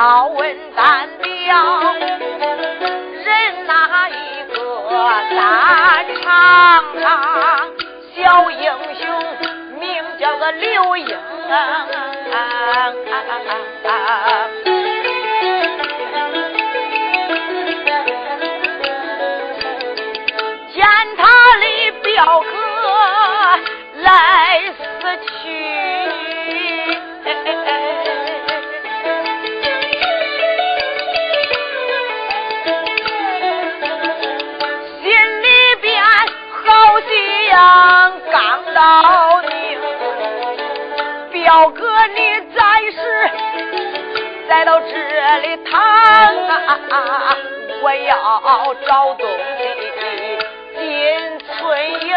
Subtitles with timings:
[0.00, 4.56] 要问咱表，人哪一个
[5.36, 7.04] 胆长长？
[8.16, 9.04] 小英雄
[9.78, 11.18] 名叫个刘英。
[45.38, 47.36] 里躺啊，
[47.82, 49.60] 我要找东西。
[50.76, 50.80] 进
[51.38, 51.48] 村
[51.90, 52.08] 营，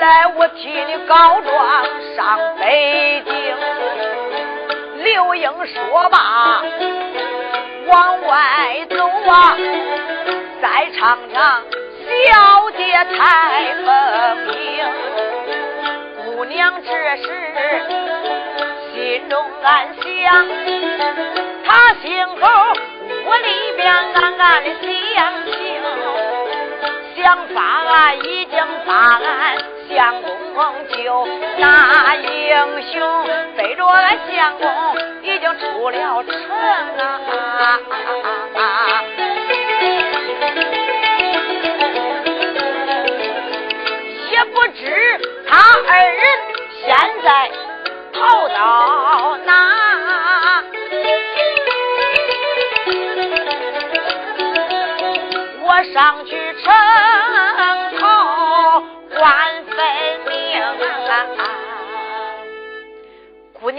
[0.00, 1.84] 来我替你告状
[2.16, 3.34] 上北京。
[5.04, 6.62] 刘英说罢，
[7.86, 9.56] 往外走啊，
[10.62, 11.62] 再尝尝
[12.06, 12.82] 小姐
[13.14, 13.88] 太丰
[14.54, 14.88] 盈。
[16.24, 17.26] 姑娘这时
[18.94, 20.48] 心中暗想，
[21.66, 22.46] 她心口
[23.26, 25.54] 屋里边暗暗的想情，
[27.16, 28.56] 想法已经
[28.86, 29.58] 发案，
[29.94, 30.40] 相公。
[30.90, 31.26] 就
[31.58, 34.68] 那英雄背着俺相公
[35.22, 37.80] 已经出了城啊！
[44.30, 45.56] 也不知他
[45.88, 46.20] 二人
[46.84, 46.88] 现
[47.24, 47.50] 在
[48.12, 48.54] 逃到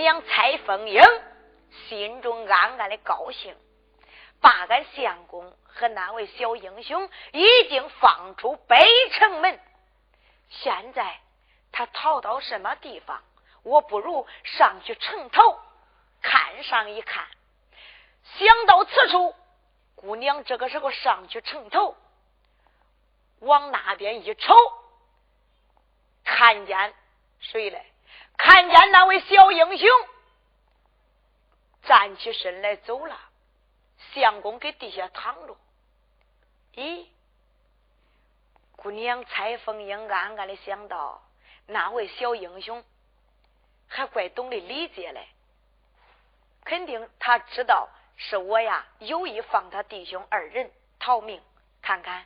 [0.02, 1.02] 娘蔡凤英
[1.88, 3.56] 心中暗暗的高兴，
[4.42, 8.78] 把俺相公和那位小英雄已经放出北
[9.12, 9.60] 城门。
[10.50, 11.20] 现在
[11.72, 13.22] 他逃到什么地方？
[13.64, 15.60] 我不如上去城头
[16.22, 17.28] 看上一看。
[18.24, 19.36] 想到此处，
[19.96, 21.96] 姑娘这个时候上去城头，
[23.40, 24.56] 往那边一瞅。
[26.24, 26.94] 看见
[27.40, 27.91] 谁嘞？
[28.44, 29.88] 看见那位小英雄
[31.84, 33.16] 站起身来走了，
[34.14, 35.56] 相公给地下躺着。
[36.74, 37.06] 咦，
[38.76, 41.22] 姑娘蔡凤英暗暗的想到，
[41.68, 42.84] 那位小英雄
[43.88, 45.28] 还怪懂得理解嘞，
[46.66, 51.40] 肯定他知道是我呀，有意放他弟兄二人逃命。
[51.84, 52.26] 看看，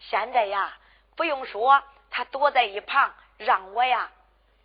[0.00, 0.76] 现在呀，
[1.14, 1.80] 不用说。
[2.10, 4.10] 他躲在一旁，让我呀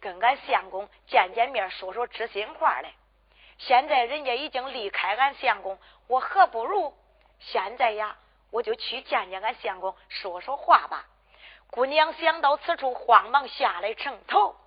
[0.03, 2.93] 跟俺相公见见面，说说知心话嘞。
[3.57, 6.93] 现在人家已经离开俺相公，我何不如
[7.39, 8.17] 现在呀，
[8.51, 11.05] 我就去见见俺相公，说说话吧。
[11.71, 14.57] 姑娘想到此处，慌忙下来城头，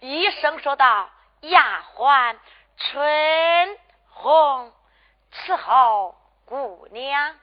[0.00, 1.08] 一声说道
[1.40, 2.36] ：“丫鬟
[2.76, 3.78] 春
[4.10, 4.70] 红
[5.32, 6.14] 伺候
[6.44, 7.38] 姑娘，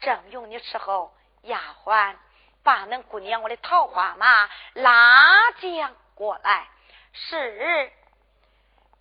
[0.00, 1.14] 正用你伺候
[1.44, 2.16] 丫鬟。”
[2.64, 6.66] 把恁姑娘我的桃花马拉将过来，
[7.12, 7.92] 是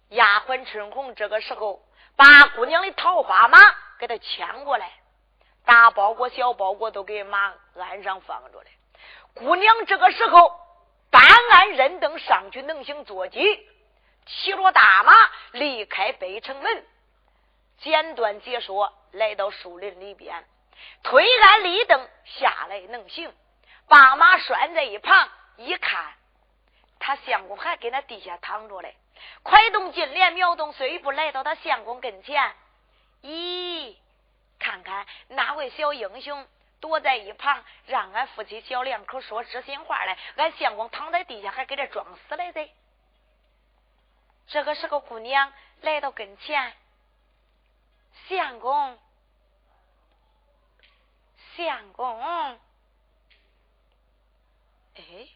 [0.10, 1.82] 丫鬟春红这个时候
[2.16, 3.58] 把姑娘的桃花马
[3.98, 4.92] 给她牵过来，
[5.66, 8.70] 大包裹小包裹都给马鞍上放着嘞。
[9.34, 10.60] 姑娘这个时候
[11.10, 13.40] 搬鞍认灯上去，能行坐骑，
[14.26, 15.14] 骑着大马
[15.54, 16.86] 离开北城门，
[17.80, 20.46] 简短解说来到树林里边，
[21.02, 23.34] 推鞍立灯下来能行。
[23.88, 26.14] 把马拴在一旁，一看，
[27.00, 28.96] 他相公还给那地下躺着嘞。
[29.44, 32.56] 快动金莲，秒动碎步，来到他相公跟前。
[33.22, 33.96] 咦，
[34.60, 36.48] 看看哪位小英雄
[36.82, 40.18] 躲在一旁，让俺夫妻小两口说知心话嘞。
[40.36, 42.70] 俺相公躺在地下，还给这装死来的。
[44.48, 46.74] 这个时候，姑娘来到跟前，
[48.28, 49.00] 相公，
[51.56, 52.60] 相公。
[54.96, 55.28] 哎，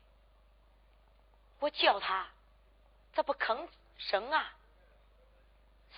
[1.59, 2.27] 我叫他，
[3.13, 3.67] 咋不吭
[3.97, 4.53] 声啊？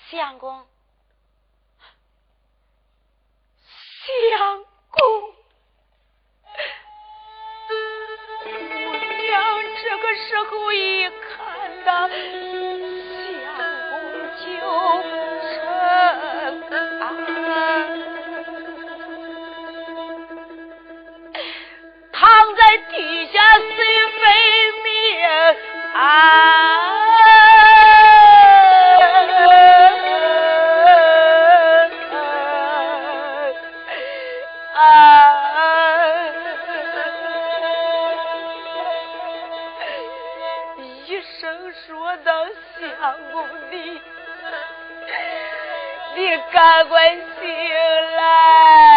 [0.09, 0.65] 相公，
[4.37, 4.59] 相
[4.89, 5.35] 公，
[6.43, 6.49] 我
[9.21, 12.07] 娘这个时候一看到。
[22.69, 24.21] 在地下谁分
[24.83, 24.93] 明？
[25.95, 25.97] 啊
[34.75, 34.81] 啊！
[41.07, 41.09] 一
[41.41, 42.45] 生说到
[42.77, 42.85] 相
[43.31, 43.35] 公
[43.71, 43.73] 的，
[46.15, 47.19] 你赶快醒
[48.15, 48.88] 来。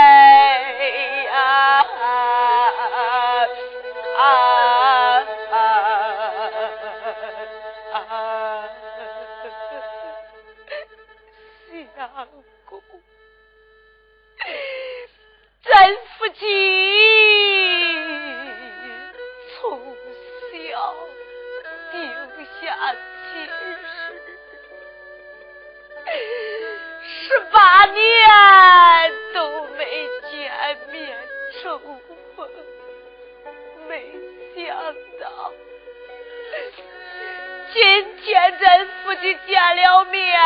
[37.75, 37.81] 今
[38.19, 40.39] 天咱夫妻见了面。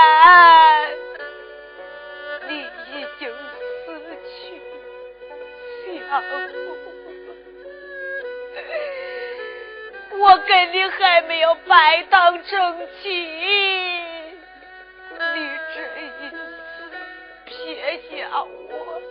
[2.48, 3.28] 你已经
[3.84, 3.86] 死
[4.30, 4.34] 去，
[6.08, 6.32] 相公，
[10.20, 13.10] 我跟你还没有拜堂成亲，
[15.34, 15.36] 你
[15.74, 16.34] 这一次
[17.44, 17.50] 撇
[18.08, 19.02] 下我，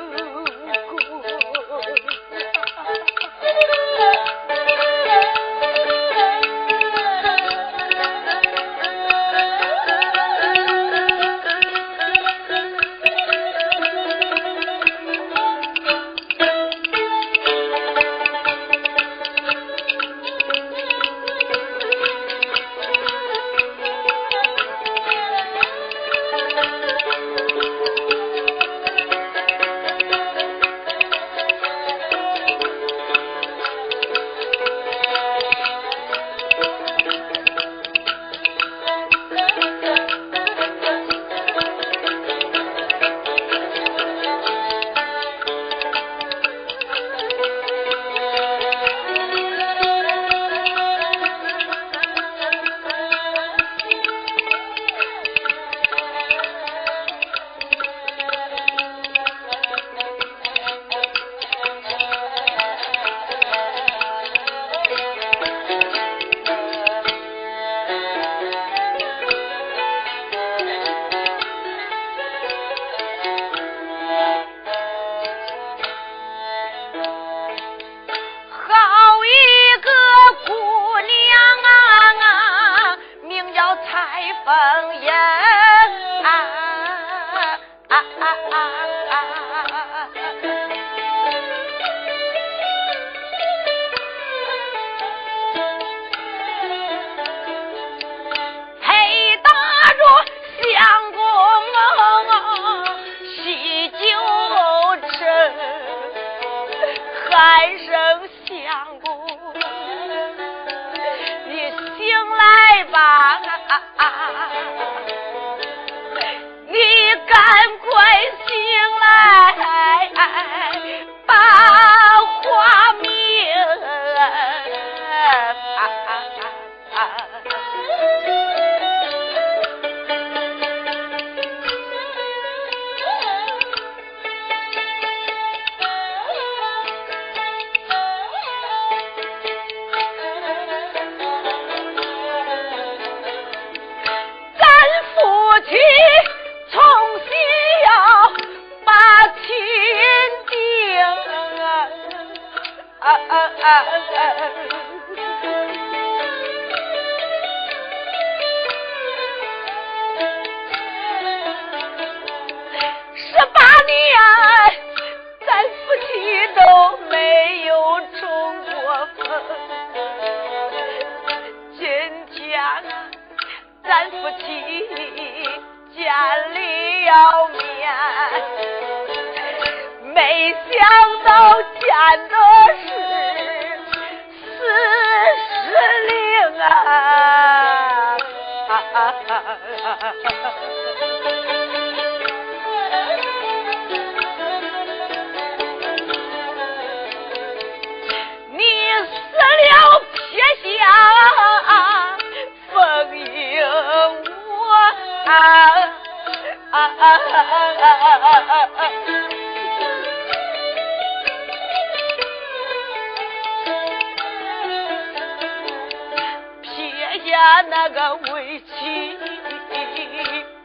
[216.62, 219.18] 撇下那个委屈，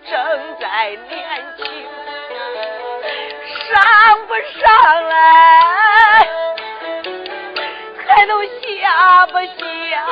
[0.09, 0.15] 正
[0.59, 1.11] 在年
[1.57, 1.65] 轻，
[3.67, 3.71] 上
[4.27, 4.69] 不上
[5.09, 5.17] 来，
[8.07, 10.05] 还能下不下？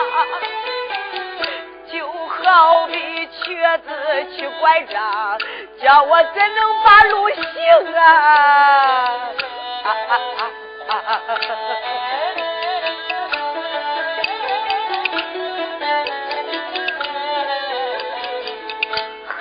[1.92, 3.90] 就好比瘸子
[4.36, 5.40] 去拐杖。
[5.82, 7.44] 叫我怎能把路行
[7.96, 8.04] 啊？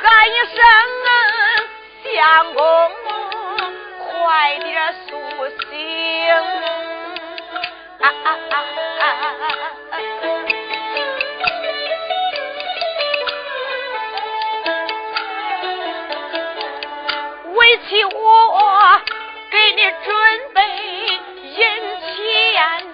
[0.01, 0.57] 喊一声
[2.05, 2.63] 相公，
[3.99, 5.11] 快点苏
[5.71, 5.77] 醒！
[8.01, 8.55] 啊啊啊
[9.01, 9.03] 啊！
[9.59, 9.68] 为
[17.77, 19.01] 妻我
[19.51, 20.63] 给你准备
[21.43, 22.87] 银钱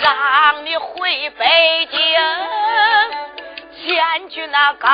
[0.00, 1.98] 让你回北京。
[3.84, 4.88] 先去那高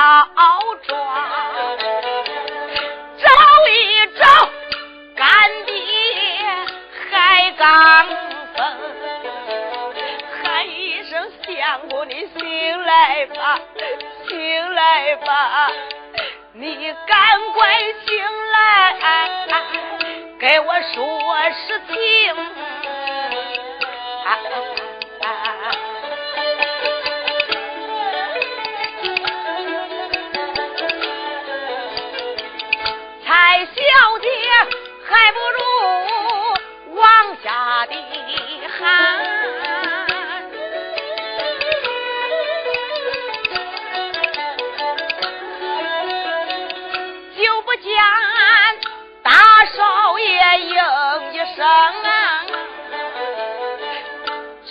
[20.49, 20.65] 给我
[20.95, 21.05] 说
[21.51, 22.78] 实情。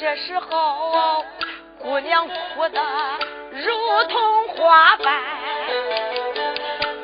[0.01, 1.25] 这时候
[1.79, 2.81] 姑娘哭得
[3.51, 5.23] 如同花瓣。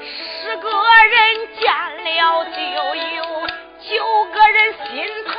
[0.01, 1.73] 十个人见
[2.05, 2.61] 了就
[2.95, 3.25] 有
[3.81, 5.35] 九个人心疼，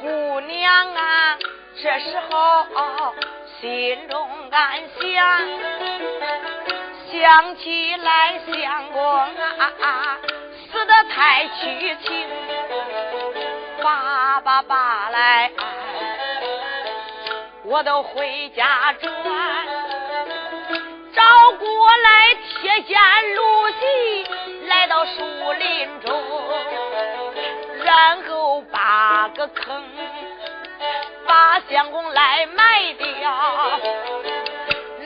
[0.00, 1.38] 姑娘啊，
[1.82, 2.66] 这时候
[3.64, 5.40] 心中暗想，
[7.10, 10.18] 想起来相公啊，
[10.70, 12.28] 死得太凄情。
[13.82, 15.50] 爸爸爸来，
[17.64, 19.10] 我都回家转，
[21.14, 25.22] 找过来铁线路席，来到树
[25.58, 26.22] 林中，
[27.82, 29.82] 然后扒个坑，
[31.74, 33.80] 相公来卖掉，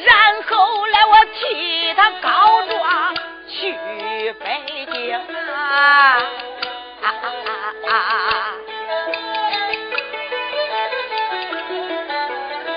[0.05, 3.17] 然后来我替他告状
[3.49, 3.73] 去
[4.35, 6.21] 北京啊！
[7.01, 8.55] 啊啊啊！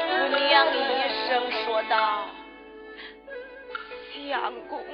[0.07, 0.79] 姑娘一
[1.27, 2.29] 声说道
[4.15, 4.85] ：“相公，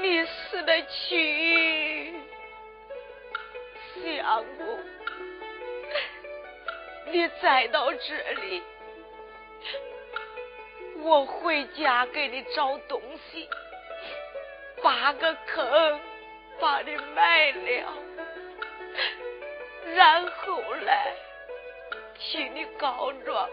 [0.00, 1.43] 你死得去。
[7.24, 8.62] 你再到这里，
[10.98, 13.00] 我回家给你找东
[13.30, 13.48] 西，
[14.82, 16.00] 挖个坑。”
[16.60, 17.92] 把你埋了，
[19.96, 21.12] 然后来
[22.16, 23.50] 替你告状，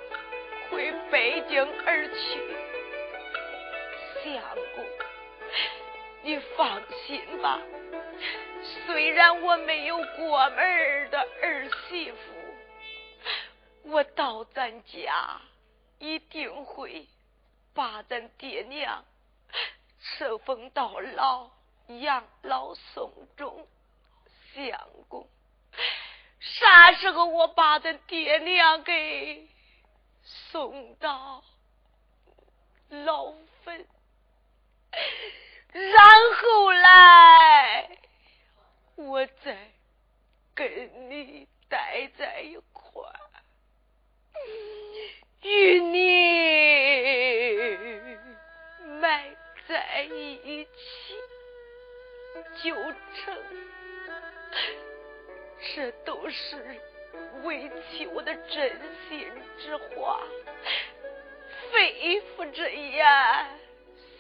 [0.69, 2.39] 回北京而去。
[4.23, 4.39] 相
[4.75, 4.85] 公，
[6.21, 7.59] 你放心吧，
[8.85, 12.17] 虽然我没有过门的儿媳妇，
[13.91, 15.41] 我到咱家
[16.00, 17.10] 一定会
[17.74, 19.03] 把咱爹娘
[20.00, 21.51] 册封到老。
[22.00, 23.67] 养老送终，
[24.53, 24.79] 相
[25.10, 25.27] 公，
[26.39, 29.50] 啥时候我把咱爹娘给
[30.24, 31.43] 送到
[32.88, 33.33] 老
[33.65, 33.86] 坟，
[35.71, 36.05] 然
[36.41, 37.98] 后来
[38.95, 39.71] 我再
[40.55, 43.03] 跟你待在一块，
[45.43, 46.07] 与你
[49.00, 49.35] 埋
[49.67, 50.69] 在一起。
[52.63, 53.35] 就成，
[55.73, 56.63] 这都是
[57.43, 58.71] 为妻我的真
[59.09, 60.21] 心之话，
[61.71, 63.05] 肺腑之言，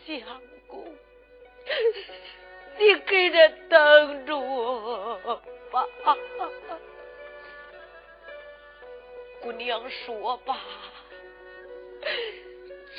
[0.07, 0.83] 相公，
[2.79, 5.19] 你给着等着我
[5.71, 5.85] 吧。
[9.41, 10.55] 姑娘说罢，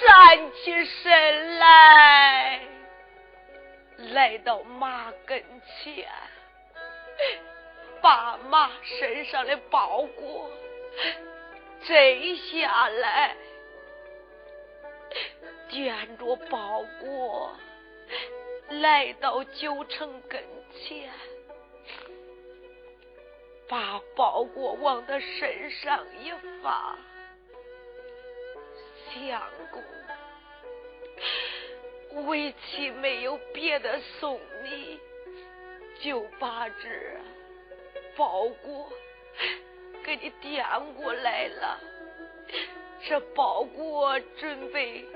[0.00, 2.60] 站起身来。
[4.12, 5.40] 来到马跟
[5.84, 6.08] 前，
[8.00, 10.50] 把马身上的包裹
[11.86, 13.36] 摘下来，
[15.70, 17.56] 掂着包裹
[18.70, 21.12] 来到九成跟前，
[23.68, 26.98] 把包裹往他身上一放，
[29.14, 29.82] 相公。
[32.26, 35.00] 为妻没有别的送你，
[36.00, 36.74] 就把这
[38.14, 38.92] 包裹
[40.04, 41.80] 给你掂过来了。
[43.04, 45.06] 这包裹准备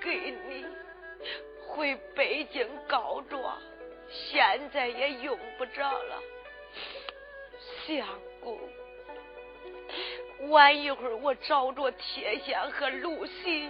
[0.00, 0.66] 给你
[1.68, 3.56] 回北京告状，
[4.10, 6.20] 现在也用不着了。
[7.98, 8.06] 相
[8.40, 8.56] 公，
[10.50, 13.68] 晚一会儿我找着铁箱和芦席。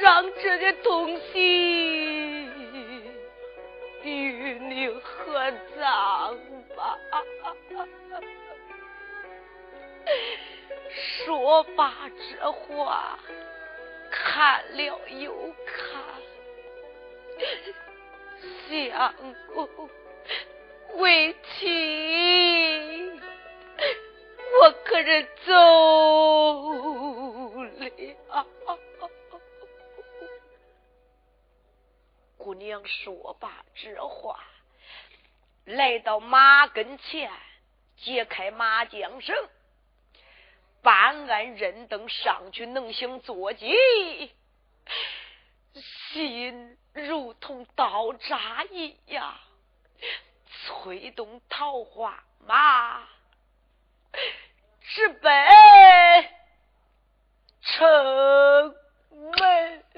[0.00, 2.48] 让这个东西
[4.02, 6.38] 与你合葬
[6.74, 6.98] 吧。
[10.94, 11.92] 说罢
[12.40, 13.18] 这话，
[14.10, 16.02] 看了又看，
[18.70, 19.14] 相
[19.52, 19.68] 公
[20.98, 23.10] 为妻，
[24.60, 25.52] 我可是走
[27.62, 27.90] 了。
[32.36, 34.38] 姑娘说罢这话，
[35.64, 37.30] 来到马跟前，
[37.96, 39.34] 解开马缰绳，
[40.82, 43.72] 办案认灯上去，能行坐骑，
[45.74, 49.38] 心如同刀扎一样，
[50.64, 53.00] 催动桃花马，
[54.80, 55.48] 直奔
[57.60, 58.74] 城
[59.30, 59.92] 门。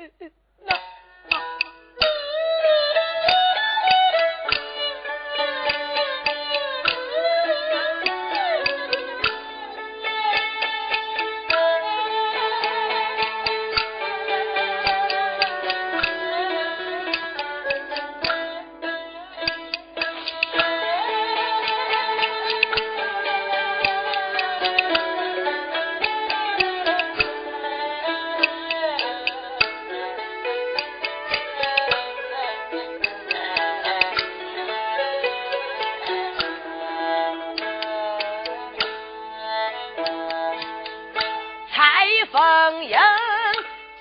[42.65, 42.97] 声音，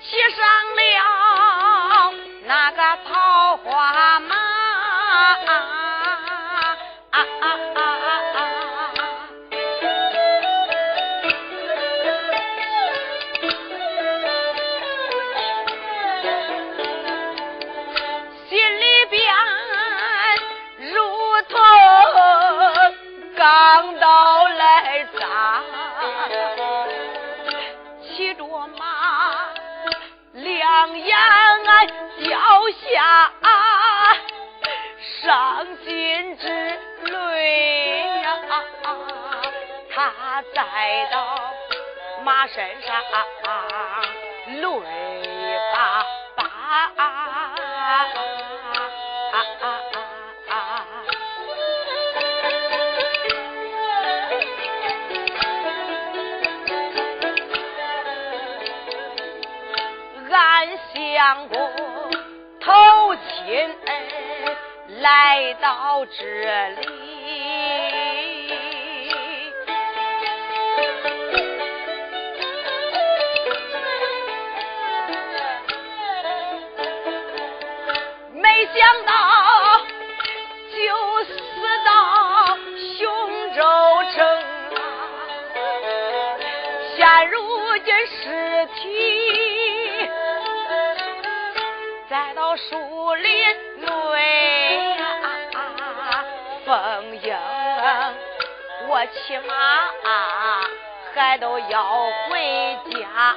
[0.00, 0.42] 骑上
[0.74, 2.14] 了
[2.46, 3.33] 那个跑。
[61.24, 61.63] 相公
[65.04, 66.24] 来到这
[66.80, 66.88] 里，
[78.32, 79.12] 没想到
[80.72, 80.74] 就
[81.24, 81.34] 死
[81.84, 82.56] 到
[82.96, 83.60] 雄州
[84.14, 84.24] 城
[84.74, 84.80] 啊，
[86.96, 87.36] 现如
[87.84, 88.80] 今尸体。
[92.08, 93.28] 来到树林
[93.80, 93.88] 内，
[98.94, 99.54] 我骑马
[101.16, 101.82] 还都要
[102.30, 103.34] 回家。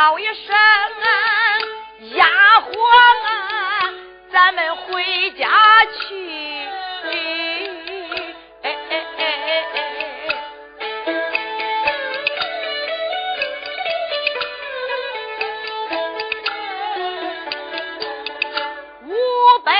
[0.00, 0.56] 叫一声
[2.14, 2.72] 丫鬟
[3.26, 3.92] 啊
[4.32, 5.46] 咱们回家
[5.92, 6.66] 去
[7.02, 7.06] 哎
[8.62, 9.22] 哎哎哎
[9.74, 9.76] 哎
[19.04, 19.12] 五
[19.66, 19.70] 杯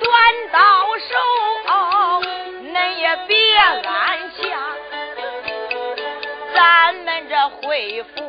[0.00, 0.12] 端
[0.52, 0.58] 到
[0.98, 1.14] 手
[2.74, 4.44] 恁也别安想
[6.54, 8.23] 咱们这会府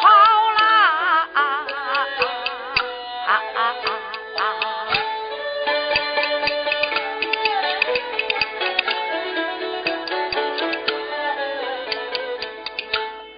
[0.00, 0.06] 跑
[0.52, 0.60] 了。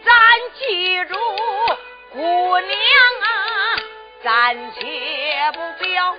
[0.05, 0.11] 咱
[0.59, 1.15] 记住
[2.13, 2.19] 姑
[2.61, 2.71] 娘
[3.23, 3.25] 啊。
[4.23, 4.81] 暂且
[5.53, 6.17] 不表，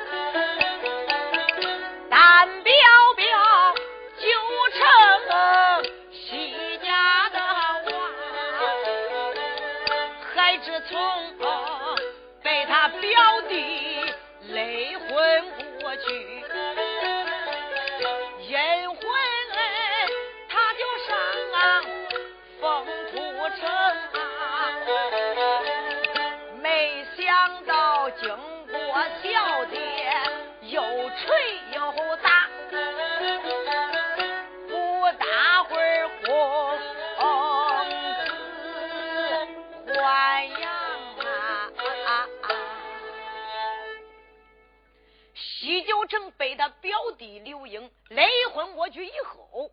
[47.40, 49.72] 刘英勒昏过去以后，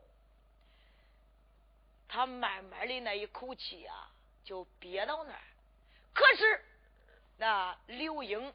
[2.08, 4.10] 他慢慢的那一口气啊，
[4.44, 5.42] 就憋到那儿。
[6.12, 6.64] 可是。
[7.38, 8.54] 那刘英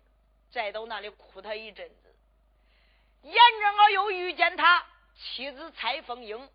[0.50, 2.16] 再到那里哭他一阵子，
[3.24, 6.50] 眼正好又遇见他妻子蔡凤英，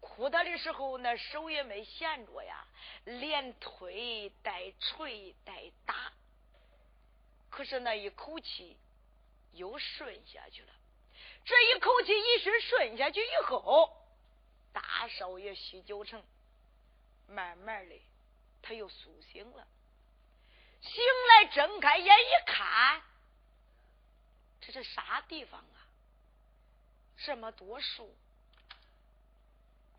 [0.00, 2.66] 哭他的时候，那手也没闲着呀，
[3.04, 6.10] 连推带捶带打，
[7.50, 8.78] 可是那一口气
[9.52, 10.72] 又顺下去了。
[11.44, 13.90] 这一口气一时顺下去以后，
[14.72, 16.24] 大少爷西九成
[17.28, 17.94] 慢慢的
[18.62, 19.66] 他又苏醒了。
[20.80, 23.02] 醒来，睁开眼一看，
[24.60, 25.88] 这是啥地方啊？
[27.18, 28.14] 这么多树，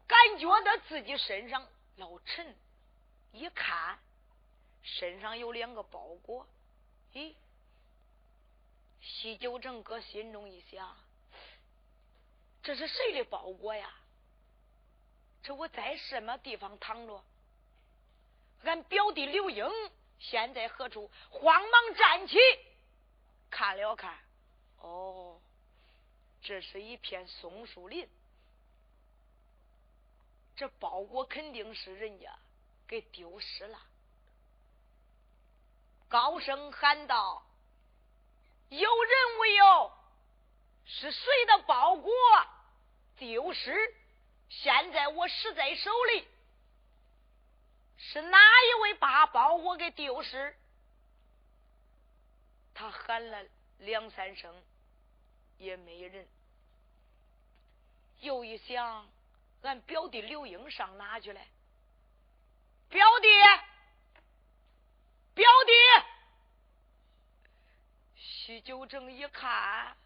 [0.08, 2.56] 感觉到自己身上老沉。
[3.32, 4.00] 一看，
[4.82, 6.48] 身上有两个包裹。
[7.14, 7.36] 咦，
[9.02, 10.96] 西九城搁心中一想，
[12.66, 13.94] 这是谁的包裹呀？
[15.44, 17.24] 这我在什么地方躺着？
[18.64, 19.70] 俺表弟刘英。
[20.18, 21.12] 现在何处？
[21.30, 22.40] 慌忙站起，
[23.52, 24.18] 看了看，
[24.80, 25.40] 哦，
[26.42, 28.10] 这是一片松树林。
[30.56, 32.36] 这包裹肯定是人家
[32.88, 33.80] 给丢失了。
[36.08, 37.46] 高声喊道
[38.70, 39.92] ：“有人没有？
[40.88, 42.12] 是谁的包裹
[43.18, 43.74] 丢失？
[44.50, 46.28] 现在我实在手里。”
[47.98, 50.56] 是哪一位把包裹给丢失？
[52.74, 53.46] 他喊了
[53.80, 54.64] 两三声，
[55.58, 56.28] 也没人。
[58.20, 59.10] 又一想，
[59.62, 61.42] 俺表弟刘英上哪去了？
[62.90, 63.28] 表弟，
[65.34, 65.74] 表弟！
[68.16, 69.98] 徐九正一看，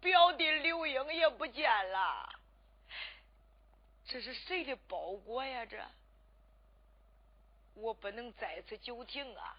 [0.00, 2.33] 表弟刘英也不见了。
[4.06, 5.64] 这是谁的包裹呀？
[5.66, 5.82] 这？
[7.74, 9.56] 我不能在此久停啊！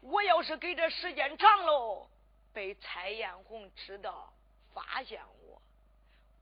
[0.00, 2.08] 我要是给这时间长喽，
[2.52, 4.32] 被蔡艳红知道
[4.72, 5.60] 发现我，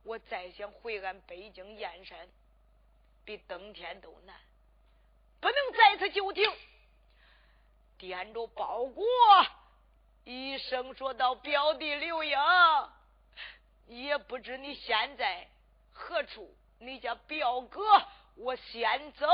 [0.05, 2.29] 我再想回俺北京燕山，
[3.25, 4.37] 比登天都难。
[5.41, 6.49] 不能在此久停，
[7.99, 9.05] 掂着包裹，
[10.25, 12.39] 一声说道：“表弟刘英，
[13.87, 15.49] 也不知你现在
[15.91, 16.57] 何处？
[16.81, 17.83] 你家表哥，
[18.37, 19.27] 我先走。”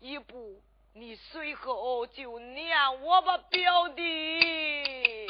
[0.00, 0.60] 一步，
[0.94, 5.26] 你随后就撵我吧，表弟。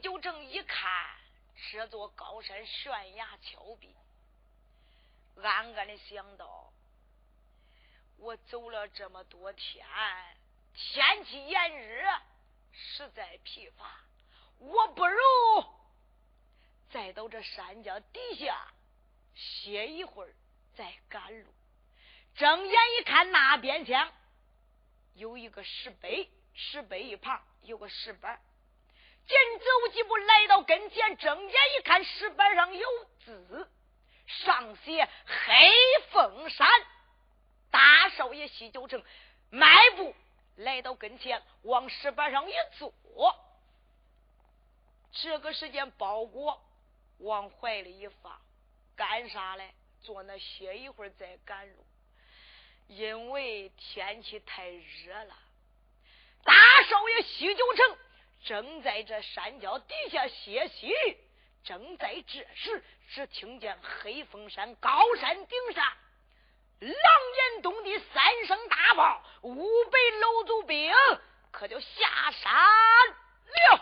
[0.00, 0.90] 九正一看
[1.70, 3.94] 这座高山悬崖峭壁，
[5.42, 6.72] 暗暗的想到：
[8.16, 9.86] 我走了这么多天，
[10.74, 12.10] 天气炎热，
[12.72, 14.00] 实在疲乏，
[14.58, 15.20] 我不如
[16.90, 18.72] 再到这山脚底下
[19.34, 20.34] 歇一会儿，
[20.74, 21.52] 再赶路。
[22.34, 24.12] 睁眼一看，那边墙
[25.14, 28.40] 有一个石碑，石碑一旁有个石板。
[29.30, 32.88] 紧走几步，来到跟前，睁眼一看，石板上有
[33.24, 33.70] 字，
[34.26, 35.72] 上写“黑
[36.10, 36.68] 凤山”。
[37.70, 39.00] 大少爷西九城
[39.50, 40.16] 迈步
[40.56, 42.92] 来到跟前，往石板上一坐。
[45.12, 46.60] 这个时间，包裹
[47.18, 48.36] 往怀里一放，
[48.96, 49.72] 干啥嘞？
[50.02, 51.86] 坐那歇一会儿再赶路，
[52.88, 55.36] 因为天气太热了。
[56.42, 57.96] 大少爷西九城。
[58.44, 60.92] 正在这山脚底下歇息，
[61.62, 65.84] 正在这时，只听见黑风山高山顶上，
[66.80, 70.92] 狼烟动的三声大炮，五百楼族兵
[71.50, 72.52] 可就下山
[73.68, 73.80] 了。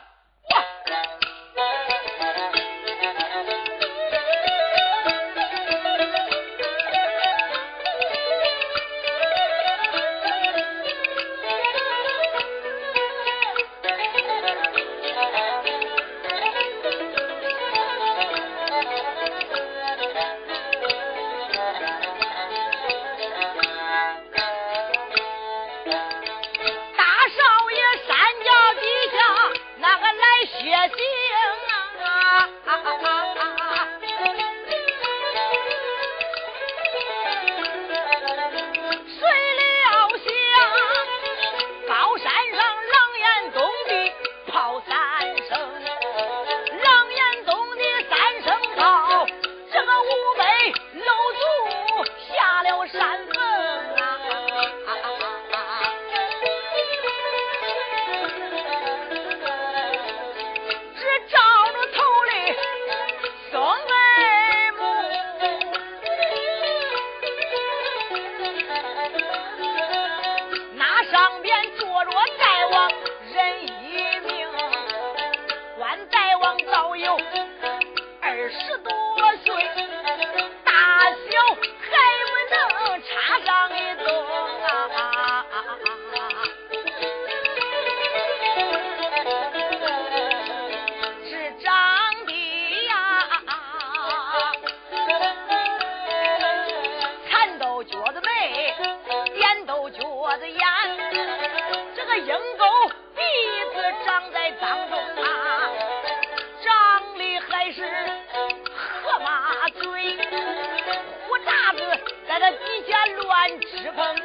[113.56, 114.16] 直喷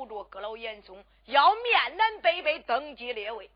[0.00, 3.50] 保着阁老严嵩要面南北北登基列位。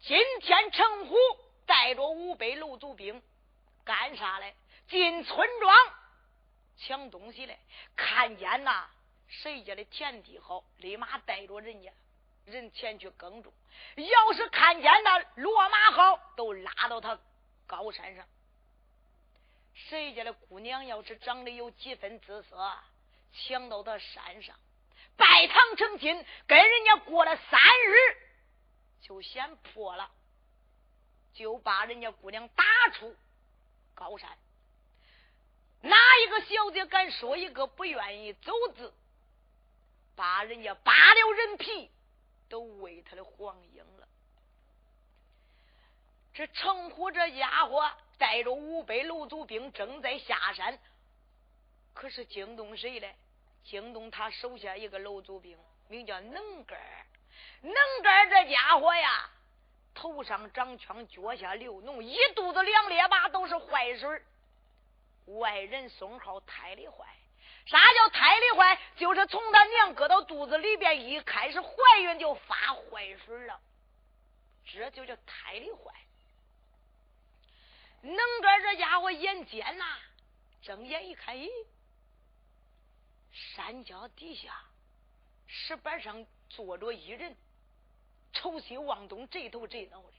[0.00, 1.16] 今天陈虎
[1.64, 3.22] 带着五百楼族兵
[3.84, 4.54] 干啥嘞？
[4.88, 5.74] 进村庄
[6.76, 7.58] 抢东西来，
[7.96, 8.90] 看见呐
[9.28, 11.90] 谁家的田地好，立马带着人家
[12.44, 13.52] 人前去耕种；
[13.96, 17.18] 要是看见那骡马好，都拉到他
[17.66, 18.26] 高山上。
[19.72, 22.78] 谁家的姑娘要是长得有几分姿色，
[23.32, 24.54] 抢到他山上，
[25.16, 28.16] 拜堂成亲，跟人家过了三日，
[29.00, 30.10] 就先破了，
[31.32, 33.16] 就把人家姑娘打出
[33.94, 34.30] 高山。
[35.80, 38.94] 哪一个小姐敢说一个不愿意走字，
[40.14, 41.90] 把人家扒了人皮，
[42.48, 44.06] 都喂他的黄莺了。
[46.34, 50.78] 这程虎这家伙带着五百楼族兵正在下山，
[51.94, 53.14] 可是惊动谁嘞？
[53.64, 55.56] 惊动他手下一个楼族兵，
[55.88, 57.06] 名叫能根儿。
[57.60, 59.30] 能根儿这家伙呀，
[59.94, 64.22] 头上长枪，脚下流脓，一肚子两列巴都是坏水。
[65.26, 67.06] 外人送号胎里坏，
[67.66, 68.76] 啥叫胎里坏？
[68.96, 73.60] 就是从他娘搁到肚子里边，一开始怀孕就发坏水了，
[74.64, 75.94] 这就叫胎里坏。
[78.00, 79.84] 能干这家伙眼尖呐，
[80.62, 81.48] 睁眼一看，咦，
[83.32, 84.64] 山脚底下
[85.46, 87.36] 石板上坐着一人，
[88.32, 90.12] 瞅西望东，这头这脑的，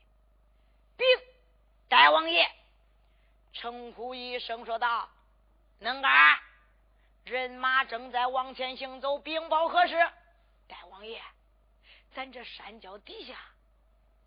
[0.97, 1.05] 禀
[1.87, 2.49] 大王爷。
[3.53, 5.07] 称呼一声说道
[5.77, 6.39] ：“能干，
[7.23, 9.95] 人马正在往前行走，禀报何事？”
[10.67, 11.21] 大王爷，
[12.15, 13.37] 咱这山脚底下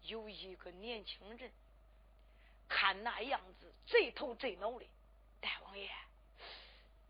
[0.03, 1.51] 有一个年轻人，
[2.68, 4.87] 看那样子贼头贼脑的。
[5.41, 5.91] 大王爷，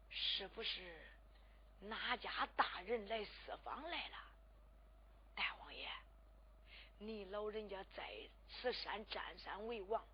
[0.08, 0.98] 是不是
[1.80, 4.16] 哪家大人来私访来了？
[5.34, 5.88] 大王爷，
[6.98, 8.12] 你老人家在
[8.48, 10.04] 此山占山为王，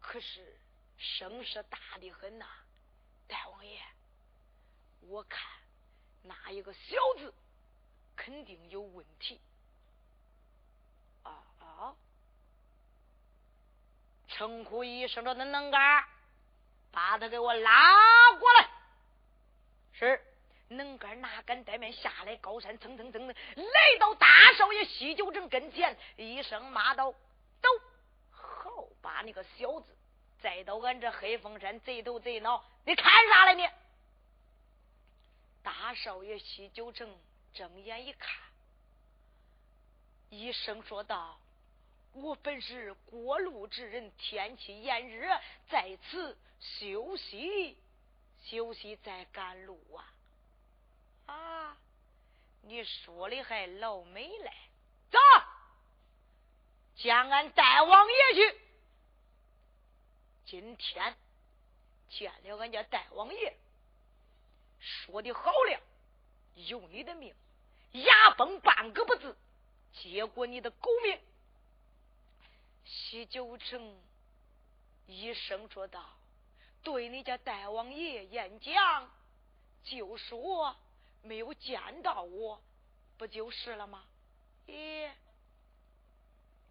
[0.00, 0.58] 可是。
[0.98, 2.46] 声势大的很呐，
[3.26, 3.82] 大王爷，
[5.00, 5.42] 我看
[6.22, 7.34] 那一个小子
[8.14, 9.40] 肯定有问题。
[11.24, 11.96] 啊啊！
[14.28, 16.04] 称呼一声说：“恁能干，
[16.92, 18.70] 把他给我拉过来。”
[19.92, 20.24] 是
[20.76, 27.12] 能干哪敢怠慢，下来高山蹭蹭蹭的来到大少爷西九城跟前，一声骂道
[27.60, 27.68] ：“走！”
[28.30, 29.96] 好把那个小子。
[30.40, 33.68] 再到俺这黑风山贼头贼脑，你看啥了你？
[35.62, 37.16] 大少爷西九城
[37.54, 38.28] 睁眼一看，
[40.30, 41.38] 一声说道
[42.12, 47.78] ：“我本是过路之人，天气炎热，在此休息
[48.42, 50.12] 休息，再赶路啊！
[51.32, 51.76] 啊，
[52.62, 54.52] 你说的还老美嘞！
[55.10, 55.18] 走，
[56.96, 58.60] 将俺带王爷去。”
[60.44, 61.16] 今天
[62.10, 63.56] 见了俺家大王爷，
[64.78, 65.80] 说的好了，
[66.54, 67.34] 用你的命，
[67.92, 69.36] 牙崩半个不字，
[69.94, 71.18] 结果你的狗命。
[72.84, 73.98] 西九城
[75.06, 76.04] 一声说道
[76.82, 79.10] ：“对你家大王爷演讲，
[79.84, 80.76] 就说
[81.22, 82.62] 没有见到我，
[83.16, 84.04] 不就是了吗？”
[84.68, 85.08] 咦。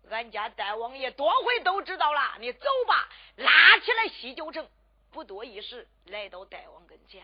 [0.10, 4.68] 俺家大王爷多回都知道了，你走吧，拉起来西九城，
[5.12, 7.24] 不多一时来到大王跟前。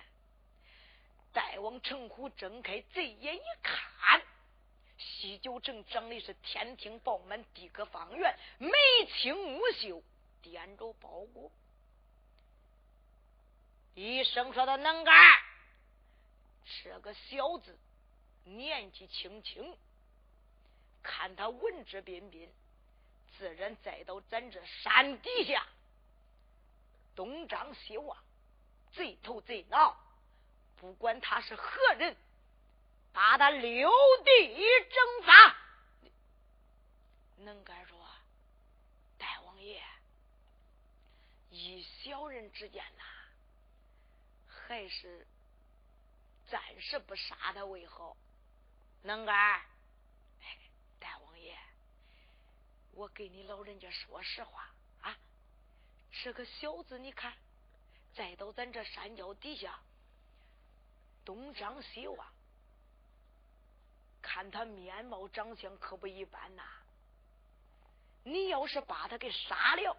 [1.33, 4.21] 大王陈虎睁开贼眼一看，
[4.97, 8.71] 西九城长的是天庭饱满，地阁方圆，眉
[9.07, 10.01] 清目秀，
[10.41, 11.51] 点着包裹。
[13.95, 15.15] 医生说的能干，
[16.83, 17.77] 这个小子
[18.43, 19.77] 年纪轻轻，
[21.01, 22.51] 看他文质彬彬。
[23.37, 25.63] 自然栽到咱这山底下，
[27.15, 28.17] 东张西望，
[28.93, 29.95] 贼头贼脑，
[30.75, 32.17] 不管他是何人，
[33.13, 33.91] 把他六
[34.25, 34.57] 地
[34.89, 35.55] 征伐。
[37.37, 37.99] 能敢说，
[39.19, 39.83] 大王爷，
[41.51, 43.03] 以小人之见呐，
[44.47, 45.27] 还是
[46.47, 48.15] 暂时不杀他为好。
[49.03, 49.61] 能干
[50.99, 51.57] 大王爷。
[52.91, 54.71] 我给你老人家说实话
[55.01, 55.15] 啊，
[56.23, 57.33] 这个小子，你看，
[58.15, 59.79] 再到咱这山脚底下，
[61.23, 62.27] 东张西望，
[64.21, 66.63] 看他面貌长相可不一般呐。
[68.23, 69.95] 你要是把他给杀了，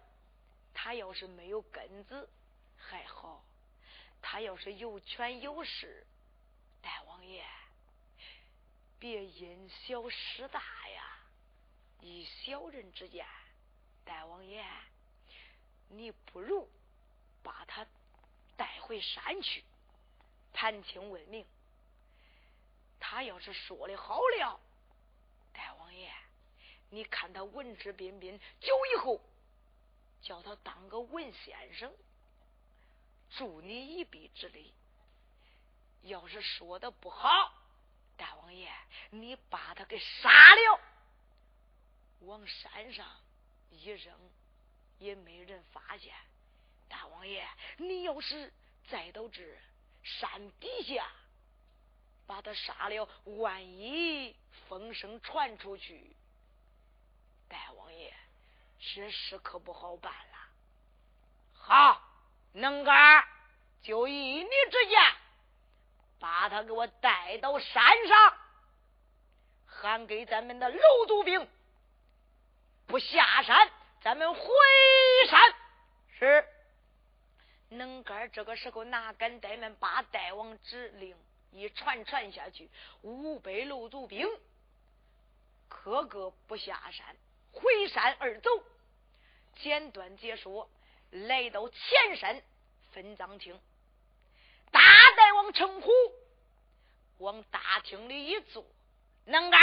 [0.73, 2.29] 他要是没有根子
[2.77, 3.41] 还好；
[4.21, 6.05] 他要是有权有势，
[6.81, 7.43] 大王爷，
[8.99, 10.59] 别因小失大
[10.89, 11.17] 呀。
[12.01, 13.25] 以小人之见，
[14.05, 14.65] 大王爷，
[15.89, 16.69] 你不如
[17.43, 17.85] 把他
[18.55, 19.63] 带回山去，
[20.53, 21.45] 盘清问明。
[22.99, 24.59] 他要是说的好了，
[25.51, 26.09] 大王爷，
[26.89, 29.21] 你看他文质彬彬，久以后
[30.21, 31.93] 叫他当个文先生，
[33.31, 34.73] 助你一臂之力。
[36.03, 37.53] 要是说的不好，
[38.17, 38.71] 大王爷，
[39.09, 40.79] 你把他给杀了，
[42.21, 43.05] 往山上
[43.69, 44.13] 一扔，
[44.97, 46.13] 也没人发现。
[46.87, 47.47] 大王爷，
[47.77, 48.51] 你要是
[48.89, 49.41] 再到这
[50.03, 51.09] 山底下。
[52.25, 54.35] 把他杀了，万一
[54.67, 56.15] 风声传出去，
[57.47, 58.13] 大王爷
[58.79, 60.37] 这事可不好办了。
[61.53, 61.99] 好，
[62.53, 63.27] 能干
[63.81, 65.01] 就依你之见，
[66.19, 68.33] 把他给我带到山上，
[69.65, 71.47] 喊给咱们的楼督兵，
[72.87, 74.41] 不下山，咱们回
[75.29, 75.55] 山。
[76.19, 76.45] 是，
[77.69, 81.15] 能干这个时候哪敢怠慢，把大王指令。
[81.51, 82.69] 一传传下去，
[83.01, 84.29] 五百路卒兵，
[85.67, 87.15] 个个不下山，
[87.51, 88.51] 回山而走。
[89.55, 90.69] 简短解说，
[91.09, 92.39] 来到前山
[92.91, 93.59] 分赃厅，
[94.71, 94.79] 大
[95.39, 95.89] 大王称呼，
[97.19, 98.65] 往大厅里一坐，
[99.23, 99.61] 能干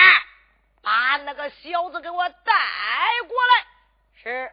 [0.80, 2.54] 把那个小子给我带
[3.28, 3.66] 过来。
[4.14, 4.52] 是，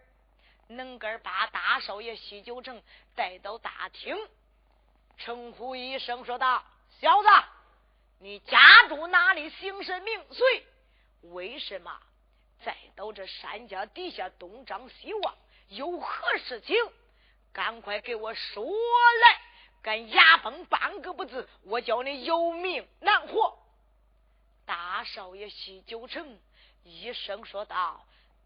[0.68, 2.84] 能干把大少爷西九城
[3.16, 4.18] 带到大厅，
[5.18, 6.62] 称呼一声，说道。
[7.00, 7.30] 小子，
[8.20, 9.50] 你家住哪里？
[9.50, 10.68] 姓甚名谁？
[11.32, 12.02] 为什么
[12.66, 15.36] 再到这山脚底下东张西望？
[15.70, 16.76] 有何事情？
[17.54, 19.42] 赶快给我说来！
[19.84, 23.60] 敢牙崩半个不字，我叫你有命难活！
[24.66, 26.40] 大少爷西九成
[26.84, 28.06] 一声说道：“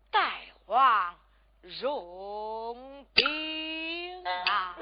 [0.10, 0.34] 大
[0.66, 1.16] 王
[1.62, 4.76] 容禀啊！”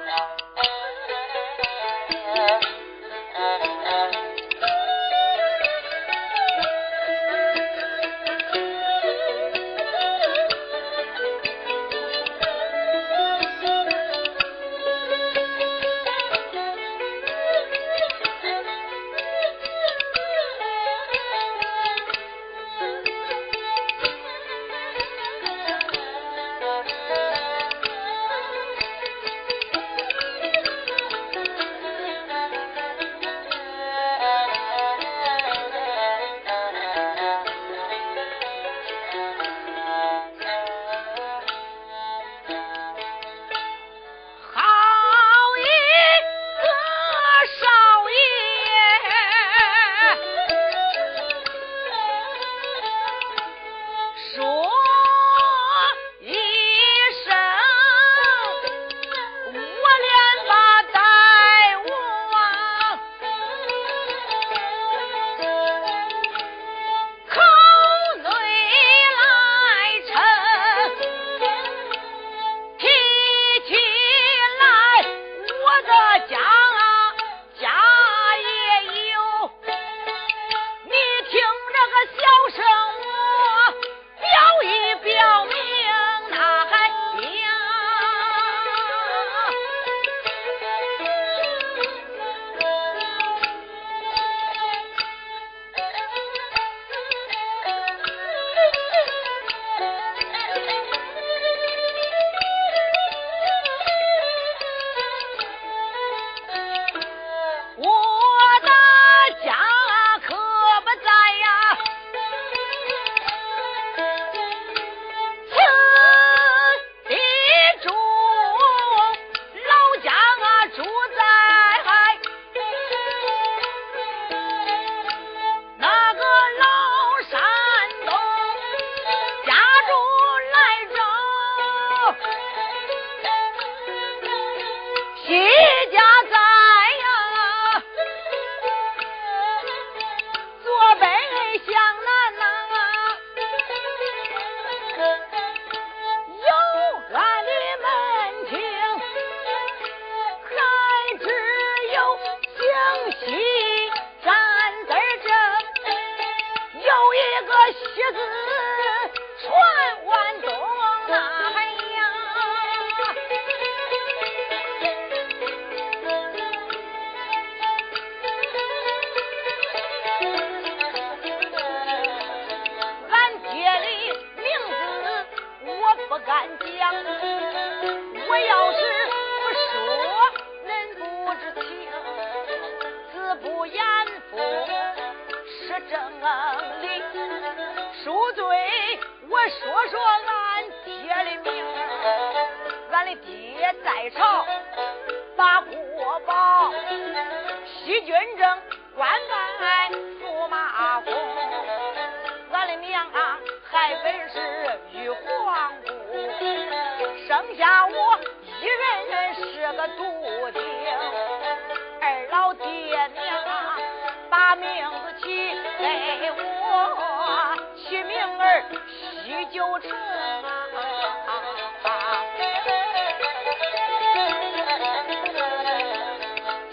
[219.46, 220.68] 西九城啊。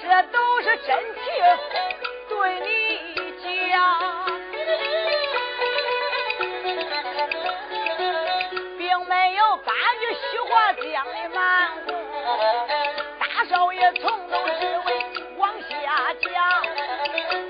[0.01, 1.23] 这都是真情
[2.29, 2.69] 对你
[3.43, 3.45] 讲，
[8.79, 11.41] 并没有半句虚话讲的满
[11.87, 11.93] 宫。
[13.19, 14.89] 大少爷从头至尾
[15.37, 16.31] 往下讲，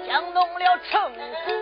[0.06, 1.12] 讲动了城
[1.44, 1.61] 府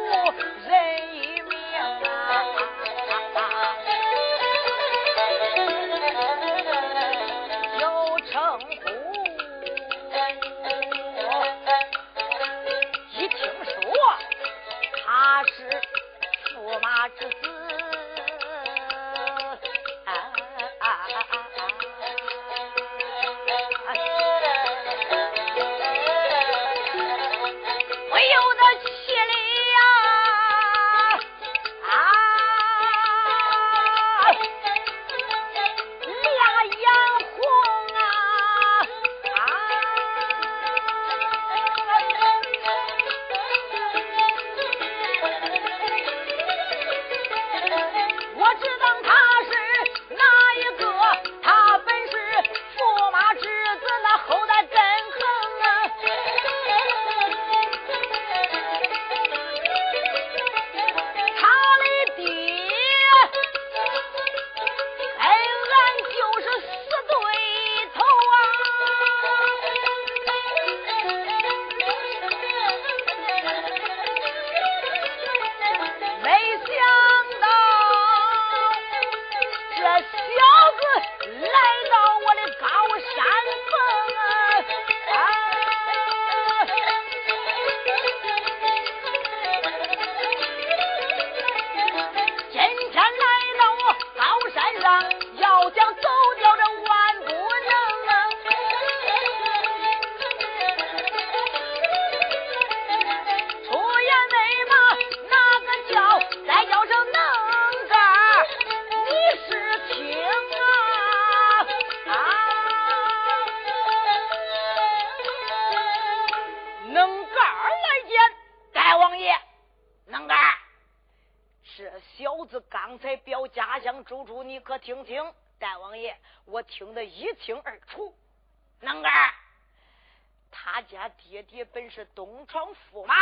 [131.51, 133.15] 家爹爹本是东床驸马，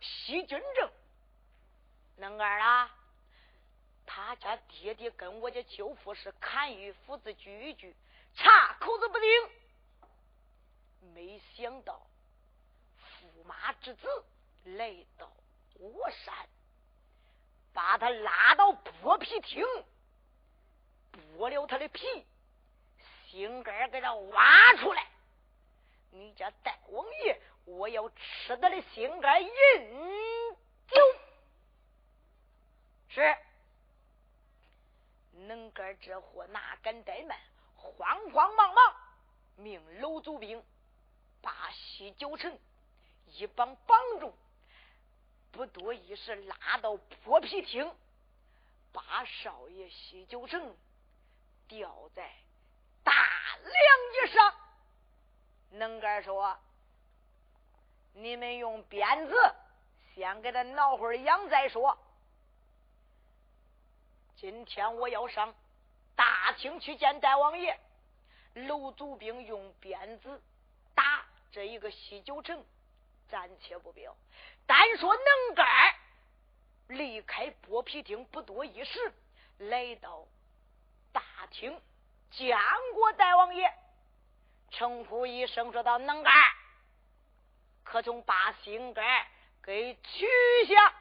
[0.00, 0.90] 西军正。
[2.16, 2.90] 能干儿啊，
[4.04, 7.94] 他家爹爹跟我家舅父是砍玉父子聚一聚，
[8.34, 9.28] 插口子不定。
[11.14, 12.04] 没想到
[13.20, 14.08] 驸马之子
[14.64, 15.30] 来到
[15.74, 16.34] 我山。
[17.72, 19.62] 把他拉到剥皮厅，
[21.36, 22.26] 剥了他的皮，
[23.28, 25.06] 心肝给他挖出来。
[27.86, 29.48] 我要吃他的心肝饮
[30.88, 31.00] 酒。
[33.08, 33.36] 是，
[35.30, 37.38] 能干这货哪敢怠慢，
[37.76, 38.96] 慌慌忙忙
[39.54, 40.60] 命楼祖兵
[41.40, 42.58] 把西九城
[43.26, 44.34] 一帮帮众。
[45.52, 47.88] 不多一时，拉到泼皮厅，
[48.92, 50.76] 把少爷西九城
[51.68, 52.34] 吊在
[53.04, 53.12] 大
[53.62, 54.54] 梁椅上。
[55.70, 56.58] 能干说
[58.18, 59.34] ：“你们用鞭子
[60.14, 61.98] 先给他挠会儿痒再说。
[64.36, 65.54] 今天我要上
[66.14, 67.78] 大厅去见大王爷。
[68.54, 70.42] 楼祖兵用鞭子
[70.94, 72.64] 打这一个西九城，
[73.28, 74.16] 暂且不表。
[74.66, 75.94] 单说能干
[76.88, 79.12] 离开剥皮厅不多一时，
[79.58, 80.26] 来到
[81.12, 81.78] 大厅
[82.30, 82.56] 见
[82.94, 83.70] 过大王爷，
[84.70, 86.32] 称呼一声说道：“能干，
[87.86, 89.26] 可从把心肝
[89.62, 90.26] 给取
[90.66, 90.94] 下？”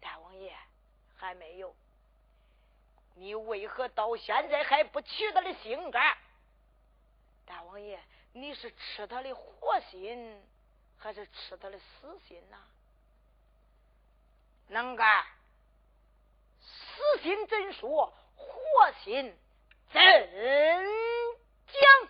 [0.00, 0.54] 大王爷
[1.16, 1.74] 还没有，
[3.16, 6.16] 你为何到现在还不取他的心肝？
[7.44, 7.98] 大王爷，
[8.32, 10.40] 你是吃他的活心？
[11.00, 12.58] 还是吃他的死心呐、
[14.66, 15.24] 能干，
[16.60, 18.12] 死心怎说？
[18.34, 19.36] 活心
[19.92, 20.02] 怎
[21.66, 22.08] 讲？